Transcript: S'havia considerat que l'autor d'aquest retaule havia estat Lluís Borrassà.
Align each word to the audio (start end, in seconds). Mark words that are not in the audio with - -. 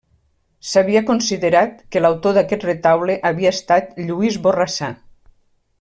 S'havia 0.69 1.03
considerat 1.09 1.75
que 1.95 2.03
l'autor 2.05 2.35
d'aquest 2.39 2.67
retaule 2.69 3.21
havia 3.31 3.53
estat 3.59 3.93
Lluís 4.09 4.41
Borrassà. 4.47 4.95